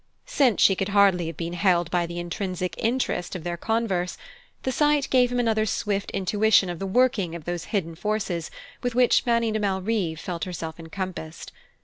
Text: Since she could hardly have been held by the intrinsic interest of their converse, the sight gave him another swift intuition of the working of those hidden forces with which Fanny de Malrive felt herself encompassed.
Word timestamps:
Since 0.25 0.63
she 0.63 0.75
could 0.75 0.89
hardly 0.89 1.27
have 1.27 1.37
been 1.37 1.53
held 1.53 1.91
by 1.91 2.07
the 2.07 2.17
intrinsic 2.19 2.73
interest 2.79 3.35
of 3.35 3.43
their 3.43 3.55
converse, 3.55 4.17
the 4.63 4.71
sight 4.71 5.07
gave 5.11 5.31
him 5.31 5.39
another 5.39 5.67
swift 5.67 6.09
intuition 6.09 6.71
of 6.71 6.79
the 6.79 6.87
working 6.87 7.35
of 7.35 7.45
those 7.45 7.65
hidden 7.65 7.93
forces 7.93 8.49
with 8.81 8.95
which 8.95 9.21
Fanny 9.21 9.51
de 9.51 9.59
Malrive 9.59 10.19
felt 10.19 10.45
herself 10.45 10.79
encompassed. 10.79 11.51